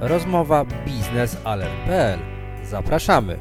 Rozmowa 0.00 0.64
biznesalert.pl. 0.64 2.18
Zapraszamy. 2.64 3.38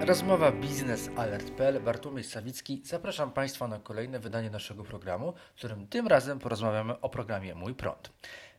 Rozmowa 0.00 0.52
biznesalert.pl. 0.52 1.80
Bartłomiej 1.80 2.24
Sawicki. 2.24 2.82
Zapraszam 2.84 3.32
Państwa 3.32 3.68
na 3.68 3.78
kolejne 3.78 4.18
wydanie 4.18 4.50
naszego 4.50 4.84
programu, 4.84 5.32
w 5.54 5.58
którym 5.58 5.86
tym 5.86 6.06
razem 6.06 6.38
porozmawiamy 6.38 7.00
o 7.00 7.08
programie 7.08 7.54
Mój 7.54 7.74
Prąd. 7.74 8.10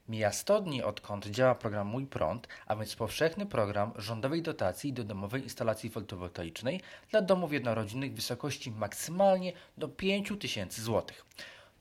Mija 0.08 0.32
100 0.32 0.62
dni 0.62 0.84
odkąd 0.84 1.26
działa 1.26 1.56
program 1.56 1.88
Mój 1.88 2.06
Prąd, 2.06 2.48
a 2.66 2.76
więc 2.76 2.96
powszechny 2.96 3.46
program 3.46 3.92
rządowej 3.96 4.42
dotacji 4.42 4.94
do 4.94 5.04
domowej 5.04 5.44
instalacji 5.44 5.90
fotowoltaicznej 5.90 6.82
dla 7.12 7.22
domów 7.22 7.54
jednorodzinnych 7.54 8.12
w 8.12 8.16
wysokości 8.16 8.72
maksymalnie 8.72 9.54
do 9.78 9.88
5 9.88 10.34
tysięcy 10.40 10.82
złotych. 10.82 11.26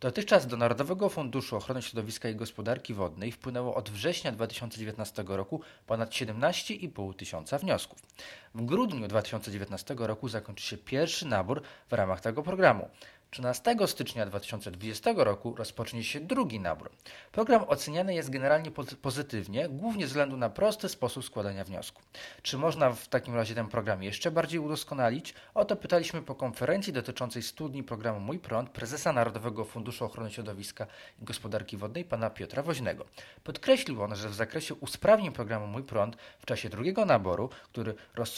Dotychczas 0.00 0.46
do 0.46 0.56
Narodowego 0.56 1.08
Funduszu 1.08 1.56
Ochrony 1.56 1.82
Środowiska 1.82 2.28
i 2.28 2.34
Gospodarki 2.34 2.94
Wodnej 2.94 3.32
wpłynęło 3.32 3.74
od 3.74 3.90
września 3.90 4.32
2019 4.32 5.24
roku 5.26 5.60
ponad 5.86 6.10
17,5 6.10 7.14
tysiąca 7.14 7.58
wniosków. 7.58 7.98
W 8.54 8.64
grudniu 8.64 9.08
2019 9.08 9.94
roku 9.98 10.28
zakończy 10.28 10.66
się 10.66 10.76
pierwszy 10.76 11.26
nabór 11.26 11.62
w 11.88 11.92
ramach 11.92 12.20
tego 12.20 12.42
programu. 12.42 12.88
13 13.30 13.76
stycznia 13.86 14.26
2020 14.26 15.12
roku 15.16 15.54
rozpocznie 15.54 16.04
się 16.04 16.20
drugi 16.20 16.60
nabór. 16.60 16.90
Program 17.32 17.64
oceniany 17.68 18.14
jest 18.14 18.30
generalnie 18.30 18.70
pozytywnie, 19.02 19.68
głównie 19.68 20.04
ze 20.04 20.08
względu 20.08 20.36
na 20.36 20.50
prosty 20.50 20.88
sposób 20.88 21.24
składania 21.24 21.64
wniosku. 21.64 22.02
Czy 22.42 22.58
można 22.58 22.92
w 22.92 23.08
takim 23.08 23.34
razie 23.34 23.54
ten 23.54 23.68
program 23.68 24.02
jeszcze 24.02 24.30
bardziej 24.30 24.60
udoskonalić? 24.60 25.34
O 25.54 25.64
to 25.64 25.76
pytaliśmy 25.76 26.22
po 26.22 26.34
konferencji 26.34 26.92
dotyczącej 26.92 27.42
studni 27.42 27.82
programu 27.82 28.20
Mój 28.20 28.38
Prąd 28.38 28.70
prezesa 28.70 29.12
Narodowego 29.12 29.64
Funduszu 29.64 30.04
Ochrony 30.04 30.30
Środowiska 30.30 30.86
i 31.22 31.24
Gospodarki 31.24 31.76
Wodnej 31.76 32.04
pana 32.04 32.30
Piotra 32.30 32.62
Woźnego. 32.62 33.04
Podkreślił 33.44 34.02
on, 34.02 34.16
że 34.16 34.28
w 34.28 34.34
zakresie 34.34 34.74
usprawnień 34.74 35.32
programu 35.32 35.66
Mój 35.66 35.82
Prąd 35.82 36.16
w 36.38 36.46
czasie 36.46 36.68
drugiego 36.68 37.04
naboru, 37.04 37.50
który 37.62 37.94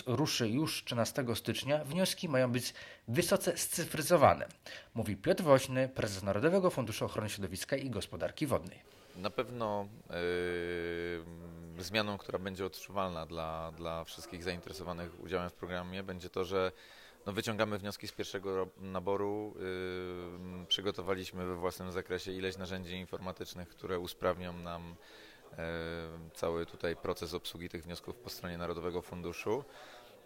ruszy 0.07 0.49
już 0.49 0.85
13 0.85 1.25
stycznia, 1.35 1.85
wnioski 1.85 2.29
mają 2.29 2.53
być 2.53 2.75
wysoce 3.11 3.57
scyfryzowane 3.57 4.49
mówi 4.95 5.17
Piotr 5.17 5.43
Woźny, 5.43 5.89
prezes 5.89 6.23
Narodowego 6.23 6.71
Funduszu 6.71 7.05
Ochrony 7.05 7.29
Środowiska 7.31 7.77
i 7.77 7.91
Gospodarki 7.91 8.47
Wodnej. 8.47 8.83
Na 9.17 9.31
pewno 9.31 9.89
yy, 11.77 11.83
zmianą, 11.83 12.19
która 12.19 12.39
będzie 12.39 12.67
odczuwalna 12.67 13.27
dla, 13.27 13.73
dla 13.73 14.05
wszystkich 14.05 14.43
zainteresowanych 14.43 15.21
udziałem 15.21 15.51
w 15.51 15.53
programie, 15.53 16.03
będzie 16.03 16.31
to, 16.31 16.45
że 16.45 16.73
no, 17.27 17.33
wyciągamy 17.33 17.79
wnioski 17.79 18.09
z 18.09 18.13
pierwszego 18.13 18.69
naboru. 18.77 19.55
Yy, 20.61 20.67
przygotowaliśmy 20.67 21.47
we 21.47 21.57
własnym 21.57 21.93
zakresie 21.93 22.33
ileś 22.33 22.57
narzędzi 22.57 22.97
informatycznych, 22.97 23.69
które 23.69 23.99
usprawnią 23.99 24.53
nam 24.53 24.97
yy, 25.51 25.57
cały 26.35 26.67
tutaj 26.67 26.97
proces 26.97 27.35
obsługi 27.35 27.69
tych 27.69 27.85
wniosków 27.85 28.17
po 28.17 28.31
stronie 28.31 28.59
Narodowego 28.59 29.03
Funduszu. 29.03 29.65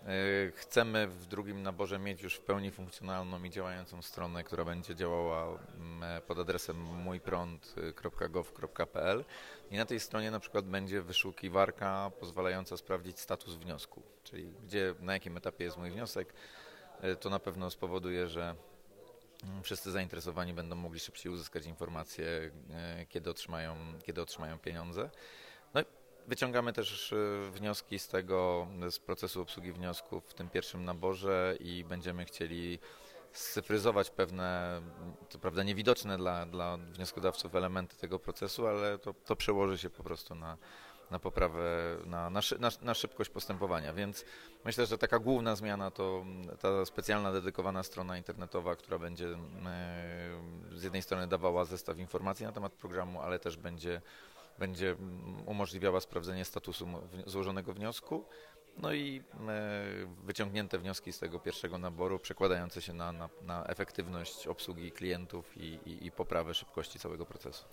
E, 0.04 0.06
chcemy 0.52 1.06
w 1.06 1.26
drugim 1.26 1.62
naborze 1.62 1.98
mieć 1.98 2.22
już 2.22 2.34
w 2.34 2.40
pełni 2.40 2.70
funkcjonalną 2.70 3.44
i 3.44 3.50
działającą 3.50 4.02
stronę, 4.02 4.44
która 4.44 4.64
będzie 4.64 4.94
działała 4.94 5.58
mm, 5.74 6.02
e, 6.02 6.20
pod 6.20 6.38
adresem 6.38 6.76
mójprąd.gov.pl 6.76 9.24
i 9.70 9.76
na 9.76 9.84
tej 9.84 10.00
stronie 10.00 10.30
na 10.30 10.40
przykład 10.40 10.64
będzie 10.64 11.02
wyszukiwarka 11.02 12.10
pozwalająca 12.20 12.76
sprawdzić 12.76 13.20
status 13.20 13.54
wniosku, 13.54 14.02
czyli 14.24 14.52
gdzie, 14.64 14.94
na 15.00 15.12
jakim 15.12 15.36
etapie 15.36 15.64
jest 15.64 15.76
mój 15.76 15.90
wniosek. 15.90 16.34
E, 17.00 17.16
to 17.16 17.30
na 17.30 17.38
pewno 17.38 17.70
spowoduje, 17.70 18.28
że 18.28 18.54
mm, 19.44 19.62
wszyscy 19.62 19.90
zainteresowani 19.90 20.54
będą 20.54 20.76
mogli 20.76 21.00
szybciej 21.00 21.32
uzyskać 21.32 21.66
informacje, 21.66 22.50
kiedy 23.08 23.30
otrzymają, 23.30 23.76
kiedy 24.02 24.22
otrzymają 24.22 24.58
pieniądze. 24.58 25.10
No 25.74 25.80
Wyciągamy 26.28 26.72
też 26.72 27.12
e, 27.12 27.50
wnioski 27.50 27.98
z 27.98 28.08
tego, 28.08 28.66
z 28.90 28.98
procesu 28.98 29.42
obsługi 29.42 29.72
wniosków 29.72 30.24
w 30.26 30.34
tym 30.34 30.50
pierwszym 30.50 30.84
naborze 30.84 31.56
i 31.60 31.84
będziemy 31.84 32.24
chcieli 32.24 32.78
scyfryzować 33.32 34.10
pewne, 34.10 34.80
to 35.30 35.38
prawda 35.38 35.62
niewidoczne 35.62 36.16
dla, 36.16 36.46
dla 36.46 36.76
wnioskodawców 36.76 37.54
elementy 37.54 37.96
tego 37.96 38.18
procesu, 38.18 38.66
ale 38.66 38.98
to, 38.98 39.14
to 39.24 39.36
przełoży 39.36 39.78
się 39.78 39.90
po 39.90 40.02
prostu 40.02 40.34
na, 40.34 40.56
na 41.10 41.18
poprawę, 41.18 41.96
na, 42.06 42.30
na, 42.30 42.40
na, 42.58 42.68
na, 42.82 42.94
szybkość 42.94 43.30
postępowania. 43.30 43.94
Więc 43.94 44.24
myślę, 44.64 44.86
że 44.86 44.98
taka 44.98 45.18
główna 45.18 45.56
zmiana 45.56 45.90
to 45.90 46.24
ta 46.60 46.84
specjalna, 46.84 47.32
dedykowana 47.32 47.82
strona 47.82 48.16
internetowa, 48.18 48.76
która 48.76 48.98
będzie 48.98 49.28
e, 49.28 49.38
z 50.72 50.82
jednej 50.82 51.02
strony 51.02 51.26
dawała 51.26 51.64
zestaw 51.64 51.98
informacji 51.98 52.46
na 52.46 52.52
temat 52.52 52.72
programu, 52.72 53.20
ale 53.20 53.38
też 53.38 53.56
będzie 53.56 54.02
będzie 54.58 54.96
umożliwiała 55.46 56.00
sprawdzenie 56.00 56.44
statusu 56.44 56.86
złożonego 57.26 57.72
wniosku. 57.74 58.24
No 58.76 58.92
i 58.92 59.22
e, 59.48 59.82
wyciągnięte 60.24 60.78
wnioski 60.78 61.12
z 61.12 61.18
tego 61.18 61.38
pierwszego 61.40 61.78
naboru, 61.78 62.18
przekładające 62.18 62.82
się 62.82 62.92
na, 62.92 63.12
na, 63.12 63.28
na 63.42 63.64
efektywność 63.66 64.46
obsługi 64.46 64.92
klientów 64.92 65.56
i, 65.56 65.78
i, 65.86 66.06
i 66.06 66.10
poprawę 66.10 66.54
szybkości 66.54 66.98
całego 66.98 67.26
procesu. 67.26 67.64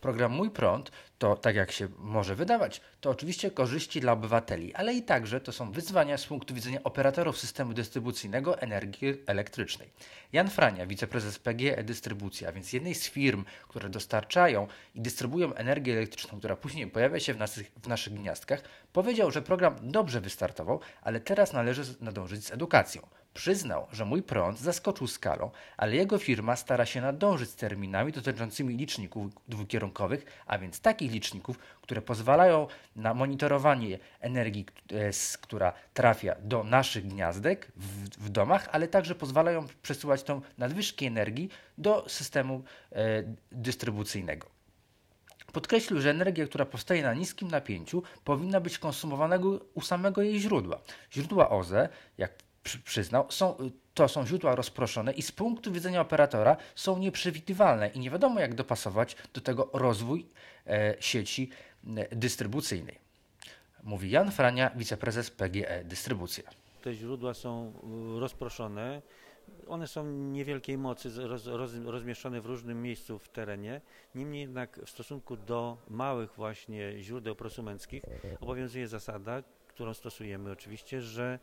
Program 0.00 0.32
Mój 0.32 0.50
Prąd 0.50 0.90
to, 1.18 1.36
tak 1.36 1.56
jak 1.56 1.72
się 1.72 1.88
może 1.98 2.34
wydawać, 2.34 2.80
to 3.00 3.10
oczywiście 3.10 3.50
korzyści 3.50 4.00
dla 4.00 4.12
obywateli, 4.12 4.74
ale 4.74 4.94
i 4.94 5.02
także 5.02 5.40
to 5.40 5.52
są 5.52 5.72
wyzwania 5.72 6.18
z 6.18 6.26
punktu 6.26 6.54
widzenia 6.54 6.82
operatorów 6.84 7.38
systemu 7.38 7.72
dystrybucyjnego 7.72 8.60
energii 8.60 9.14
elektrycznej. 9.26 9.88
Jan 10.32 10.50
Frania, 10.50 10.86
wiceprezes 10.86 11.38
PGE 11.38 11.84
Dystrybucja, 11.84 12.52
więc 12.52 12.72
jednej 12.72 12.94
z 12.94 13.08
firm, 13.10 13.44
które 13.68 13.88
dostarczają 13.88 14.66
i 14.94 15.00
dystrybuują 15.00 15.54
energię 15.54 15.92
elektryczną, 15.92 16.38
która 16.38 16.56
później 16.56 16.86
pojawia 16.86 17.20
się 17.20 17.34
w 17.34 17.38
naszych, 17.38 17.70
w 17.82 17.88
naszych 17.88 18.14
gniazdkach, 18.14 18.62
powiedział, 18.92 19.30
że 19.30 19.42
program 19.42 19.76
dobrze 19.82 20.20
wystartował, 20.20 20.80
ale 21.02 21.20
teraz 21.20 21.52
należy 21.52 21.82
nadążyć 22.00 22.46
z 22.46 22.52
edukacją. 22.52 23.02
Przyznał, 23.34 23.86
że 23.92 24.04
mój 24.04 24.22
prąd 24.22 24.58
zaskoczył 24.58 25.06
skalą, 25.06 25.50
ale 25.76 25.96
jego 25.96 26.18
firma 26.18 26.56
stara 26.56 26.86
się 26.86 27.00
nadążyć 27.00 27.50
z 27.50 27.56
terminami 27.56 28.12
dotyczącymi 28.12 28.76
liczników 28.76 29.26
dwukierunkowych, 29.48 30.42
a 30.46 30.58
więc 30.58 30.80
takich 30.80 31.12
liczników, 31.12 31.58
które 31.82 32.02
pozwalają 32.02 32.66
na 32.96 33.14
monitorowanie 33.14 33.98
energii, 34.20 34.66
e, 34.92 35.10
która 35.40 35.72
trafia 35.94 36.34
do 36.40 36.64
naszych 36.64 37.06
gniazdek 37.06 37.72
w, 37.76 38.08
w 38.26 38.28
domach, 38.28 38.68
ale 38.72 38.88
także 38.88 39.14
pozwalają 39.14 39.66
przesyłać 39.82 40.22
tą 40.22 40.40
nadwyżki 40.58 41.06
energii 41.06 41.48
do 41.78 42.08
systemu 42.08 42.62
e, 42.92 43.22
dystrybucyjnego. 43.52 44.58
Podkreślił, 45.52 46.00
że 46.00 46.10
energia, 46.10 46.46
która 46.46 46.64
powstaje 46.64 47.02
na 47.02 47.14
niskim 47.14 47.48
napięciu, 47.48 48.02
powinna 48.24 48.60
być 48.60 48.78
konsumowana 48.78 49.38
u 49.74 49.80
samego 49.80 50.22
jej 50.22 50.40
źródła. 50.40 50.80
Źródła 51.12 51.50
OZE, 51.50 51.88
jak 52.18 52.32
przyznał, 52.76 53.26
są, 53.30 53.56
to 53.94 54.08
są 54.08 54.26
źródła 54.26 54.54
rozproszone 54.54 55.12
i 55.12 55.22
z 55.22 55.32
punktu 55.32 55.72
widzenia 55.72 56.00
operatora 56.00 56.56
są 56.74 56.98
nieprzewidywalne 56.98 57.88
i 57.88 57.98
nie 57.98 58.10
wiadomo 58.10 58.40
jak 58.40 58.54
dopasować 58.54 59.16
do 59.34 59.40
tego 59.40 59.70
rozwój 59.72 60.26
e, 60.66 60.94
sieci 61.00 61.50
e, 61.96 62.16
dystrybucyjnej. 62.16 62.98
Mówi 63.82 64.10
Jan 64.10 64.30
Frania, 64.30 64.70
wiceprezes 64.76 65.30
PGE 65.30 65.84
Dystrybucja. 65.84 66.44
Te 66.82 66.94
źródła 66.94 67.34
są 67.34 67.72
e, 68.16 68.20
rozproszone. 68.20 69.02
One 69.68 69.86
są 69.86 70.06
niewielkiej 70.06 70.78
mocy, 70.78 71.10
roz, 71.28 71.46
roz, 71.46 71.74
rozmieszczone 71.84 72.40
w 72.40 72.46
różnym 72.46 72.82
miejscu 72.82 73.18
w 73.18 73.28
terenie. 73.28 73.80
Niemniej 74.14 74.40
jednak 74.40 74.80
w 74.86 74.90
stosunku 74.90 75.36
do 75.36 75.76
małych 75.90 76.32
właśnie 76.36 77.02
źródeł 77.02 77.34
prosumenckich 77.34 78.02
obowiązuje 78.40 78.88
zasada, 78.88 79.42
którą 79.68 79.94
stosujemy 79.94 80.52
oczywiście, 80.52 81.02
że 81.02 81.38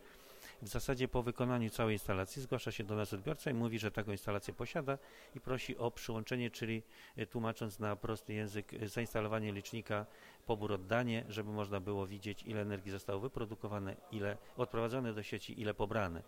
w 0.62 0.68
zasadzie 0.68 1.08
po 1.08 1.22
wykonaniu 1.22 1.70
całej 1.70 1.94
instalacji 1.94 2.42
zgłasza 2.42 2.72
się 2.72 2.84
do 2.84 2.96
nas 2.96 3.12
odbiorca 3.12 3.50
i 3.50 3.54
mówi, 3.54 3.78
że 3.78 3.90
taką 3.90 4.12
instalację 4.12 4.54
posiada 4.54 4.98
i 5.34 5.40
prosi 5.40 5.76
o 5.76 5.90
przyłączenie, 5.90 6.50
czyli 6.50 6.82
e, 7.16 7.26
tłumacząc 7.26 7.78
na 7.78 7.96
prosty 7.96 8.34
język, 8.34 8.74
e, 8.74 8.88
zainstalowanie 8.88 9.52
licznika, 9.52 10.06
pobór, 10.46 10.72
oddanie, 10.72 11.24
żeby 11.28 11.50
można 11.50 11.80
było 11.80 12.06
widzieć, 12.06 12.42
ile 12.42 12.60
energii 12.60 12.92
zostało 12.92 13.20
wyprodukowane, 13.20 13.96
ile 14.12 14.36
odprowadzone 14.56 15.12
do 15.12 15.22
sieci, 15.22 15.60
ile 15.60 15.74
pobrane. 15.74 16.22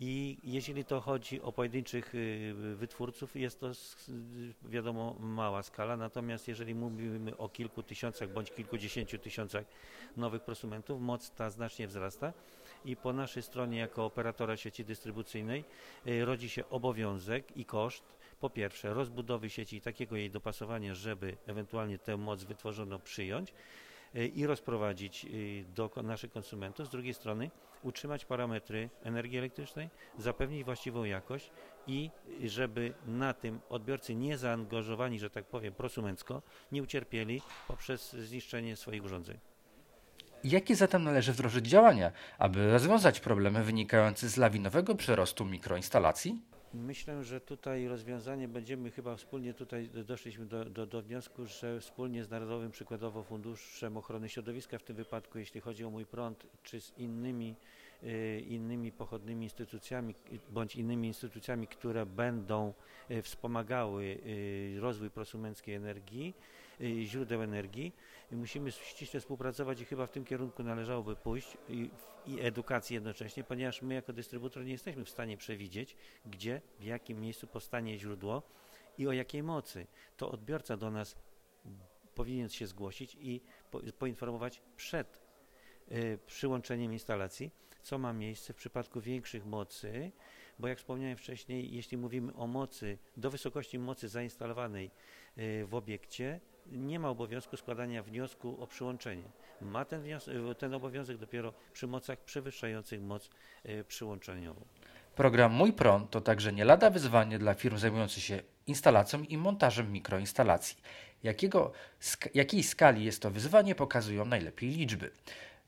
I 0.00 0.38
jeśli 0.42 0.84
to 0.84 1.00
chodzi 1.00 1.42
o 1.42 1.52
pojedynczych 1.52 2.14
y, 2.14 2.54
wytwórców, 2.76 3.36
jest 3.36 3.60
to 3.60 3.70
wiadomo 4.62 5.16
mała 5.20 5.62
skala, 5.62 5.96
natomiast 5.96 6.48
jeżeli 6.48 6.74
mówimy 6.74 7.36
o 7.36 7.48
kilku 7.48 7.82
tysiącach 7.82 8.32
bądź 8.32 8.50
kilkudziesięciu 8.50 9.18
tysiącach 9.18 9.64
nowych 10.16 10.42
prosumentów, 10.42 11.00
moc 11.00 11.30
ta 11.30 11.50
znacznie 11.50 11.88
wzrasta 11.88 12.32
i 12.84 12.96
po 12.96 13.12
naszej 13.12 13.42
stronie 13.42 13.78
jako 13.78 14.04
operatora 14.04 14.56
sieci 14.56 14.84
dystrybucyjnej 14.84 15.64
y, 16.06 16.24
rodzi 16.24 16.48
się 16.48 16.68
obowiązek 16.68 17.56
i 17.56 17.64
koszt 17.64 18.04
po 18.40 18.50
pierwsze 18.50 18.94
rozbudowy 18.94 19.50
sieci 19.50 19.76
i 19.76 19.80
takiego 19.80 20.16
jej 20.16 20.30
dopasowania, 20.30 20.94
żeby 20.94 21.36
ewentualnie 21.46 21.98
tę 21.98 22.16
moc 22.16 22.44
wytworzoną 22.44 22.98
przyjąć 22.98 23.54
y, 24.14 24.28
i 24.28 24.46
rozprowadzić 24.46 25.26
do 25.74 25.90
naszych 26.02 26.32
konsumentów. 26.32 26.86
Z 26.86 26.90
drugiej 26.90 27.14
strony 27.14 27.50
utrzymać 27.82 28.24
parametry 28.24 28.90
energii 29.02 29.38
elektrycznej, 29.38 29.90
zapewnić 30.18 30.64
właściwą 30.64 31.04
jakość 31.04 31.50
i 31.86 32.10
żeby 32.44 32.94
na 33.06 33.34
tym 33.34 33.60
odbiorcy 33.68 34.14
nie 34.14 34.38
zaangażowani, 34.38 35.18
że 35.18 35.30
tak 35.30 35.44
powiem, 35.44 35.74
prosumencko, 35.74 36.42
nie 36.72 36.82
ucierpieli 36.82 37.42
poprzez 37.68 38.12
zniszczenie 38.12 38.76
swoich 38.76 39.04
urządzeń. 39.04 39.38
Jakie 40.44 40.76
zatem 40.76 41.04
należy 41.04 41.32
wdrożyć 41.32 41.66
działania, 41.66 42.12
aby 42.38 42.72
rozwiązać 42.72 43.20
problemy 43.20 43.64
wynikające 43.64 44.28
z 44.28 44.36
lawinowego 44.36 44.94
przyrostu 44.94 45.44
mikroinstalacji? 45.44 46.42
Myślę, 46.74 47.24
że 47.24 47.40
tutaj 47.40 47.88
rozwiązanie 47.88 48.48
będziemy 48.48 48.90
chyba 48.90 49.16
wspólnie 49.16 49.54
tutaj 49.54 49.88
doszliśmy 49.88 50.46
do, 50.46 50.64
do, 50.64 50.86
do, 50.86 51.02
wniosku, 51.02 51.46
że 51.46 51.80
wspólnie 51.80 52.24
z 52.24 52.30
Narodowym 52.30 52.70
przykładowo 52.70 53.22
Funduszem 53.22 53.96
Ochrony 53.96 54.28
Środowiska 54.28 54.78
w 54.78 54.82
tym 54.82 54.96
wypadku, 54.96 55.38
jeśli 55.38 55.60
chodzi 55.60 55.84
o 55.84 55.90
mój 55.90 56.06
prąd, 56.06 56.46
czy 56.62 56.80
z 56.80 56.98
innymi, 56.98 57.54
y, 58.02 58.44
innymi 58.48 58.92
pochodnymi 58.92 59.46
instytucjami, 59.46 60.14
bądź 60.50 60.76
innymi 60.76 61.08
instytucjami, 61.08 61.66
które 61.66 62.06
będą 62.06 62.72
y, 63.10 63.22
wspomagały 63.22 64.04
y, 64.04 64.80
rozwój 64.80 65.10
prosumenckiej 65.10 65.74
energii, 65.74 66.34
źródeł 66.80 67.42
energii, 67.42 67.92
musimy 68.32 68.72
ściśle 68.72 69.20
współpracować 69.20 69.80
i 69.80 69.84
chyba 69.84 70.06
w 70.06 70.10
tym 70.10 70.24
kierunku 70.24 70.62
należałoby 70.62 71.16
pójść 71.16 71.56
i, 71.68 71.90
i 72.26 72.40
edukacji 72.40 72.94
jednocześnie, 72.94 73.44
ponieważ 73.44 73.82
my 73.82 73.94
jako 73.94 74.12
dystrybutor 74.12 74.64
nie 74.64 74.72
jesteśmy 74.72 75.04
w 75.04 75.10
stanie 75.10 75.36
przewidzieć, 75.36 75.96
gdzie, 76.26 76.60
w 76.80 76.84
jakim 76.84 77.20
miejscu 77.20 77.46
powstanie 77.46 77.98
źródło 77.98 78.42
i 78.98 79.08
o 79.08 79.12
jakiej 79.12 79.42
mocy. 79.42 79.86
To 80.16 80.30
odbiorca 80.30 80.76
do 80.76 80.90
nas 80.90 81.16
powinien 82.14 82.48
się 82.48 82.66
zgłosić 82.66 83.16
i 83.20 83.40
po, 83.70 83.80
poinformować 83.98 84.62
przed 84.76 85.22
y, 85.92 86.18
przyłączeniem 86.26 86.92
instalacji, 86.92 87.50
co 87.82 87.98
ma 87.98 88.12
miejsce 88.12 88.52
w 88.52 88.56
przypadku 88.56 89.00
większych 89.00 89.46
mocy, 89.46 90.12
bo 90.58 90.68
jak 90.68 90.78
wspomniałem 90.78 91.16
wcześniej, 91.16 91.74
jeśli 91.74 91.96
mówimy 91.96 92.34
o 92.34 92.46
mocy 92.46 92.98
do 93.16 93.30
wysokości 93.30 93.78
mocy 93.78 94.08
zainstalowanej 94.08 94.90
y, 95.38 95.66
w 95.66 95.74
obiekcie, 95.74 96.40
nie 96.72 96.98
ma 96.98 97.08
obowiązku 97.08 97.56
składania 97.56 98.02
wniosku 98.02 98.62
o 98.62 98.66
przyłączenie. 98.66 99.24
Ma 99.60 99.84
ten, 99.84 100.04
ten 100.58 100.74
obowiązek 100.74 101.16
dopiero 101.16 101.52
przy 101.72 101.86
mocach 101.86 102.18
przewyższających 102.18 103.02
moc 103.02 103.30
y, 103.66 103.84
przyłączeniową. 103.84 104.60
Program 105.14 105.52
Mój 105.52 105.72
Prąd 105.72 106.10
to 106.10 106.20
także 106.20 106.52
nie 106.52 106.64
lada 106.64 106.90
wyzwanie 106.90 107.38
dla 107.38 107.54
firm 107.54 107.78
zajmujących 107.78 108.22
się 108.22 108.42
instalacją 108.66 109.22
i 109.22 109.36
montażem 109.36 109.92
mikroinstalacji. 109.92 110.76
Jakiego, 111.22 111.72
sk 112.00 112.28
jakiej 112.34 112.62
skali 112.62 113.04
jest 113.04 113.22
to 113.22 113.30
wyzwanie, 113.30 113.74
pokazują 113.74 114.24
najlepiej 114.24 114.70
liczby. 114.70 115.10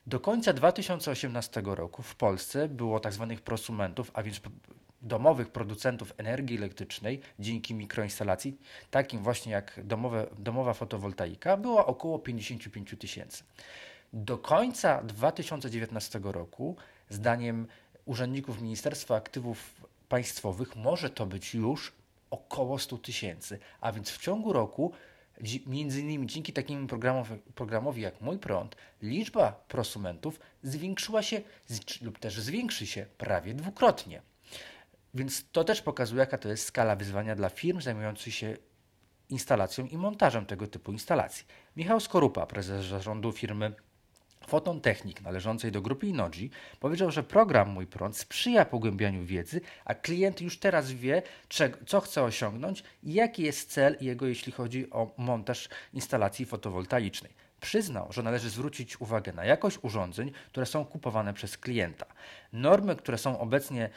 Do 0.06 0.20
końca 0.20 0.52
2018 0.52 1.62
roku 1.64 2.02
w 2.02 2.16
Polsce 2.16 2.68
było 2.68 3.00
tzw. 3.00 3.26
Tak 3.30 3.40
prosumentów, 3.40 4.10
a 4.14 4.22
więc 4.22 4.40
domowych 5.02 5.48
producentów 5.48 6.14
energii 6.16 6.56
elektrycznej 6.56 7.20
dzięki 7.38 7.74
mikroinstalacji, 7.74 8.58
takim 8.90 9.22
właśnie 9.22 9.52
jak 9.52 9.80
domowe, 9.84 10.26
domowa 10.38 10.74
fotowoltaika, 10.74 11.56
było 11.56 11.86
około 11.86 12.18
55 12.18 12.94
tysięcy. 12.98 13.44
Do 14.12 14.38
końca 14.38 15.02
2019 15.02 16.20
roku, 16.22 16.76
zdaniem 17.08 17.66
urzędników 18.04 18.62
Ministerstwa 18.62 19.16
Aktywów 19.16 19.74
Państwowych, 20.08 20.76
może 20.76 21.10
to 21.10 21.26
być 21.26 21.54
już 21.54 21.92
około 22.30 22.78
100 22.78 22.98
tysięcy, 22.98 23.58
a 23.80 23.92
więc 23.92 24.10
w 24.10 24.18
ciągu 24.18 24.52
roku 24.52 24.92
między 25.66 26.00
innymi 26.00 26.26
dzięki 26.26 26.52
takim 26.52 26.86
programowi, 26.86 27.36
programowi 27.54 28.02
jak 28.02 28.20
Mój 28.20 28.38
Prąd, 28.38 28.76
liczba 29.02 29.52
prosumentów 29.68 30.40
zwiększyła 30.62 31.22
się 31.22 31.40
lub 32.02 32.18
też 32.18 32.40
zwiększy 32.40 32.86
się 32.86 33.06
prawie 33.18 33.54
dwukrotnie. 33.54 34.22
Więc 35.14 35.50
to 35.52 35.64
też 35.64 35.82
pokazuje, 35.82 36.20
jaka 36.20 36.38
to 36.38 36.48
jest 36.48 36.66
skala 36.66 36.96
wyzwania 36.96 37.36
dla 37.36 37.48
firm 37.48 37.80
zajmujących 37.80 38.34
się 38.34 38.56
instalacją 39.28 39.86
i 39.86 39.96
montażem 39.96 40.46
tego 40.46 40.66
typu 40.66 40.92
instalacji. 40.92 41.46
Michał 41.76 42.00
Skorupa, 42.00 42.46
prezes 42.46 42.86
zarządu 42.86 43.32
firmy 43.32 43.72
Foton 44.46 44.80
Technik 44.80 45.20
należącej 45.20 45.72
do 45.72 45.82
grupy 45.82 46.06
Inoji 46.06 46.50
powiedział, 46.80 47.10
że 47.10 47.22
program 47.22 47.68
Mój 47.68 47.86
Prąd 47.86 48.16
sprzyja 48.16 48.64
pogłębianiu 48.64 49.24
wiedzy, 49.24 49.60
a 49.84 49.94
klient 49.94 50.40
już 50.40 50.58
teraz 50.58 50.92
wie, 50.92 51.22
co 51.86 52.00
chce 52.00 52.22
osiągnąć 52.22 52.82
i 53.02 53.14
jaki 53.14 53.42
jest 53.42 53.70
cel 53.70 53.96
jego, 54.00 54.26
jeśli 54.26 54.52
chodzi 54.52 54.90
o 54.90 55.14
montaż 55.16 55.68
instalacji 55.92 56.46
fotowoltaicznej. 56.46 57.32
Przyznał, 57.60 58.12
że 58.12 58.22
należy 58.22 58.50
zwrócić 58.50 59.00
uwagę 59.00 59.32
na 59.32 59.44
jakość 59.44 59.78
urządzeń, 59.82 60.32
które 60.48 60.66
są 60.66 60.84
kupowane 60.84 61.34
przez 61.34 61.58
klienta. 61.58 62.06
Normy, 62.52 62.96
które 62.96 63.18
są 63.18 63.38
obecnie 63.38 63.90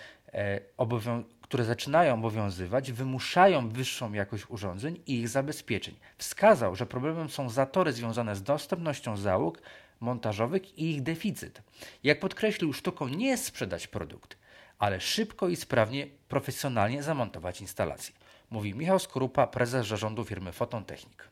które 1.41 1.63
zaczynają 1.63 2.13
obowiązywać, 2.13 2.91
wymuszają 2.91 3.69
wyższą 3.69 4.13
jakość 4.13 4.49
urządzeń 4.49 4.99
i 5.07 5.19
ich 5.19 5.29
zabezpieczeń. 5.29 5.95
Wskazał, 6.17 6.75
że 6.75 6.85
problemem 6.85 7.29
są 7.29 7.49
zatory 7.49 7.93
związane 7.93 8.35
z 8.35 8.43
dostępnością 8.43 9.17
załóg 9.17 9.61
montażowych 9.99 10.77
i 10.79 10.91
ich 10.91 11.03
deficyt. 11.03 11.61
Jak 12.03 12.19
podkreślił, 12.19 12.73
sztuką 12.73 13.07
nie 13.07 13.27
jest 13.27 13.45
sprzedać 13.45 13.87
produkt, 13.87 14.37
ale 14.79 15.01
szybko 15.01 15.49
i 15.49 15.55
sprawnie, 15.55 16.07
profesjonalnie 16.27 17.03
zamontować 17.03 17.61
instalację. 17.61 18.15
Mówi 18.51 18.75
Michał 18.75 18.99
Skorupa, 18.99 19.47
prezes 19.47 19.87
zarządu 19.87 20.25
firmy 20.25 20.51
Foton 20.51 20.85
Technik. 20.85 21.27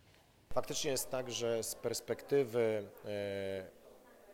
Faktycznie 0.53 0.91
jest 0.91 1.11
tak, 1.11 1.31
że 1.31 1.63
z 1.63 1.75
perspektywy 1.75 2.83
e, 3.05 3.80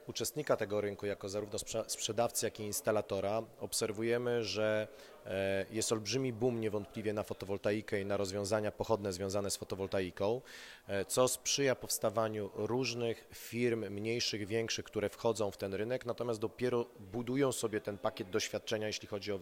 uczestnika 0.07 0.57
tego 0.57 0.81
rynku, 0.81 1.05
jako 1.05 1.29
zarówno 1.29 1.59
sprzedawcy, 1.87 2.45
jak 2.45 2.59
i 2.59 2.63
instalatora, 2.63 3.43
obserwujemy, 3.59 4.43
że 4.43 4.87
e, 5.25 5.65
jest 5.71 5.91
olbrzymi 5.91 6.33
boom 6.33 6.61
niewątpliwie 6.61 7.13
na 7.13 7.23
fotowoltaikę 7.23 8.01
i 8.01 8.05
na 8.05 8.17
rozwiązania 8.17 8.71
pochodne 8.71 9.13
związane 9.13 9.51
z 9.51 9.57
fotowoltaiką, 9.57 10.41
e, 10.87 11.05
co 11.05 11.27
sprzyja 11.27 11.75
powstawaniu 11.75 12.49
różnych 12.55 13.27
firm, 13.33 13.89
mniejszych, 13.89 14.47
większych, 14.47 14.85
które 14.85 15.09
wchodzą 15.09 15.51
w 15.51 15.57
ten 15.57 15.73
rynek, 15.73 16.05
natomiast 16.05 16.39
dopiero 16.39 16.85
budują 16.99 17.51
sobie 17.51 17.81
ten 17.81 17.97
pakiet 17.97 18.29
doświadczenia, 18.29 18.87
jeśli 18.87 19.07
chodzi 19.07 19.31
o, 19.31 19.39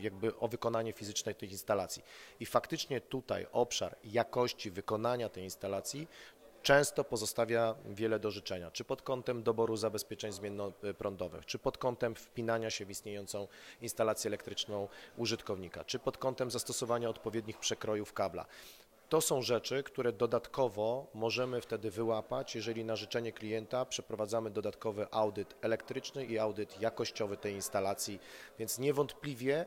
jakby 0.00 0.36
o 0.38 0.48
wykonanie 0.48 0.92
fizyczne 0.92 1.34
tych 1.34 1.52
instalacji. 1.52 2.02
I 2.40 2.46
faktycznie 2.46 3.00
tutaj 3.00 3.46
obszar 3.52 3.96
jakości 4.04 4.70
wykonania 4.70 5.28
tej 5.28 5.44
instalacji 5.44 6.08
często 6.66 7.04
pozostawia 7.04 7.74
wiele 7.84 8.18
do 8.18 8.30
życzenia, 8.30 8.70
czy 8.70 8.84
pod 8.84 9.02
kątem 9.02 9.42
doboru 9.42 9.76
zabezpieczeń 9.76 10.32
zmiennoprądowych, 10.32 11.46
czy 11.46 11.58
pod 11.58 11.78
kątem 11.78 12.14
wpinania 12.14 12.70
się 12.70 12.84
w 12.84 12.90
istniejącą 12.90 13.48
instalację 13.82 14.28
elektryczną 14.28 14.88
użytkownika, 15.16 15.84
czy 15.84 15.98
pod 15.98 16.18
kątem 16.18 16.50
zastosowania 16.50 17.08
odpowiednich 17.08 17.58
przekrojów 17.58 18.12
kabla. 18.12 18.46
To 19.08 19.20
są 19.20 19.42
rzeczy, 19.42 19.82
które 19.82 20.12
dodatkowo 20.12 21.06
możemy 21.14 21.60
wtedy 21.60 21.90
wyłapać, 21.90 22.54
jeżeli 22.54 22.84
na 22.84 22.96
życzenie 22.96 23.32
klienta 23.32 23.84
przeprowadzamy 23.84 24.50
dodatkowy 24.50 25.06
audyt 25.10 25.54
elektryczny 25.62 26.24
i 26.24 26.38
audyt 26.38 26.80
jakościowy 26.80 27.36
tej 27.36 27.54
instalacji, 27.54 28.20
więc 28.58 28.78
niewątpliwie 28.78 29.66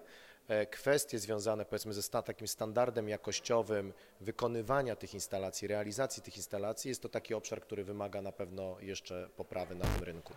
kwestie 0.71 1.19
związane 1.19 1.65
powiedzmy 1.65 1.93
ze 1.93 2.09
takim 2.09 2.47
standardem 2.47 3.09
jakościowym 3.09 3.93
wykonywania 4.21 4.95
tych 4.95 5.13
instalacji, 5.13 5.67
realizacji 5.67 6.23
tych 6.23 6.37
instalacji, 6.37 6.89
jest 6.89 7.01
to 7.01 7.09
taki 7.09 7.33
obszar, 7.33 7.61
który 7.61 7.83
wymaga 7.83 8.21
na 8.21 8.31
pewno 8.31 8.77
jeszcze 8.79 9.29
poprawy 9.37 9.75
na 9.75 9.85
tym 9.85 10.03
rynku. 10.03 10.33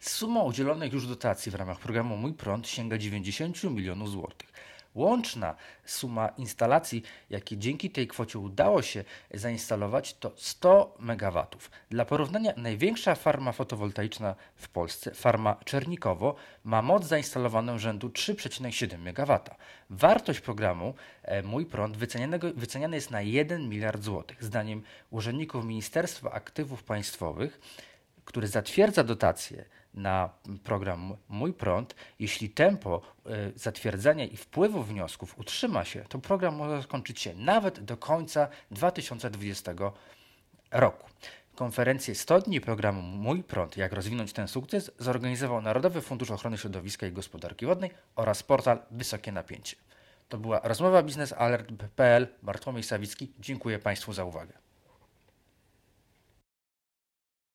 Suma 0.00 0.42
udzielonych 0.42 0.92
już 0.92 1.06
dotacji 1.06 1.52
w 1.52 1.54
ramach 1.54 1.78
programu 1.78 2.16
Mój 2.16 2.32
Prąd 2.32 2.68
sięga 2.68 2.98
90 2.98 3.64
milionów 3.64 4.10
złotych. 4.10 4.52
Łączna 4.96 5.54
suma 5.84 6.28
instalacji, 6.28 7.02
jakie 7.30 7.58
dzięki 7.58 7.90
tej 7.90 8.06
kwocie 8.06 8.38
udało 8.38 8.82
się 8.82 9.04
zainstalować, 9.34 10.14
to 10.14 10.32
100 10.36 10.96
MW. 11.00 11.46
Dla 11.90 12.04
porównania, 12.04 12.52
największa 12.56 13.14
farma 13.14 13.52
fotowoltaiczna 13.52 14.34
w 14.56 14.68
Polsce, 14.68 15.14
farma 15.14 15.56
Czernikowo, 15.64 16.34
ma 16.64 16.82
moc 16.82 17.04
zainstalowaną 17.04 17.78
rzędu 17.78 18.08
3,7 18.08 18.94
MW. 18.94 19.40
Wartość 19.90 20.40
programu 20.40 20.94
e, 21.22 21.42
Mój 21.42 21.66
Prąd 21.66 21.96
wyceniany 22.56 22.96
jest 22.96 23.10
na 23.10 23.22
1 23.22 23.68
miliard 23.68 24.02
złotych. 24.02 24.44
Zdaniem 24.44 24.82
urzędników 25.10 25.64
Ministerstwa 25.64 26.32
Aktywów 26.32 26.82
Państwowych, 26.82 27.60
który 28.24 28.48
zatwierdza 28.48 29.04
dotacje 29.04 29.64
na 29.96 30.30
program 30.64 31.16
Mój 31.28 31.52
Prąd, 31.52 31.94
jeśli 32.18 32.50
tempo 32.50 33.02
y, 33.26 33.58
zatwierdzania 33.58 34.24
i 34.24 34.36
wpływu 34.36 34.82
wniosków 34.82 35.38
utrzyma 35.38 35.84
się, 35.84 36.04
to 36.08 36.18
program 36.18 36.56
może 36.56 36.82
skończyć 36.82 37.20
się 37.20 37.34
nawet 37.34 37.80
do 37.80 37.96
końca 37.96 38.48
2020 38.70 39.74
roku. 40.70 41.08
Konferencję 41.54 42.14
100 42.14 42.40
dni 42.40 42.60
programu 42.60 43.02
Mój 43.02 43.42
Prąd, 43.42 43.76
jak 43.76 43.92
rozwinąć 43.92 44.32
ten 44.32 44.48
sukces, 44.48 44.90
zorganizował 44.98 45.62
Narodowy 45.62 46.00
Fundusz 46.00 46.30
Ochrony 46.30 46.58
Środowiska 46.58 47.06
i 47.06 47.12
Gospodarki 47.12 47.66
Wodnej 47.66 47.90
oraz 48.16 48.42
portal 48.42 48.78
Wysokie 48.90 49.32
Napięcie. 49.32 49.76
To 50.28 50.38
była 50.38 50.60
rozmowa 50.64 51.02
biznesalert.pl. 51.02 52.28
Bartłomiej 52.42 52.82
Sawicki. 52.82 53.32
Dziękuję 53.38 53.78
Państwu 53.78 54.12
za 54.12 54.24
uwagę. 54.24 54.65